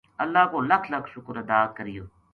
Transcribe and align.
اللہ 0.23 0.43
کو 0.51 0.57
لکھ 0.69 0.87
لکھ 0.91 1.09
شکر 1.13 1.35
ادا 1.43 1.59
کریو 1.75 2.03